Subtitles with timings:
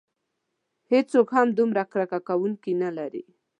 [0.91, 3.23] هیڅوک هم دومره کرکه کوونکي نه لري.